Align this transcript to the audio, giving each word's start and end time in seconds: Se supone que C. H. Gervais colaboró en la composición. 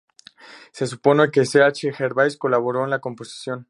Se 0.71 0.87
supone 0.87 1.29
que 1.29 1.45
C. 1.45 1.61
H. 1.61 1.93
Gervais 1.93 2.35
colaboró 2.35 2.83
en 2.83 2.89
la 2.89 2.99
composición. 3.01 3.59